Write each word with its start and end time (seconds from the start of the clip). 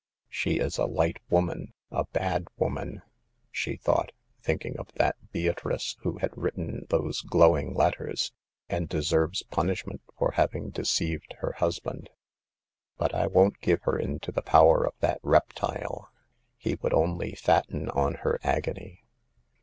She 0.29 0.55
is 0.57 0.79
a 0.79 0.85
light 0.87 1.19
woman— 1.29 1.73
a 1.91 2.05
bad 2.05 2.47
woman," 2.57 3.03
she 3.51 3.75
thought, 3.75 4.11
thinking 4.41 4.79
of 4.79 4.91
that 4.93 5.15
Beatrice 5.31 5.95
who 5.99 6.17
had 6.17 6.35
writ 6.35 6.55
ten 6.55 6.87
those 6.89 7.21
glowing 7.21 7.75
letters— 7.75 8.31
'*and 8.67 8.89
deserves 8.89 9.43
punish 9.43 9.85
ment 9.85 10.01
for 10.17 10.31
having 10.31 10.71
deceived 10.71 11.35
her 11.41 11.51
husband. 11.51 12.09
But 12.97 13.13
I 13.13 13.27
won't 13.27 13.61
give 13.61 13.83
her 13.83 13.99
into 13.99 14.31
the 14.31 14.41
power 14.41 14.87
of 14.87 14.95
that 15.01 15.19
reptile; 15.21 16.09
he 16.57 16.73
would 16.81 16.93
only 16.95 17.35
fatten 17.35 17.87
on 17.91 18.15
her 18.25 18.39
agony. 18.41 19.03